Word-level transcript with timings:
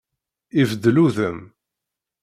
Ibeddel 0.61 0.97
udem. 1.05 1.39